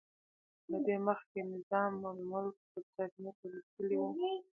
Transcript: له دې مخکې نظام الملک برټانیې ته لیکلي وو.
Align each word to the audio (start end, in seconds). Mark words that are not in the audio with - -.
له 0.69 0.77
دې 0.85 0.95
مخکې 1.07 1.39
نظام 1.53 1.93
الملک 2.11 2.55
برټانیې 2.73 3.31
ته 3.37 3.45
لیکلي 3.53 3.95
وو. 3.99 4.09